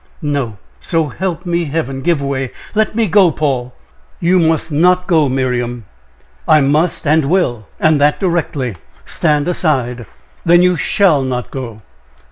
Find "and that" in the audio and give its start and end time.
7.79-8.19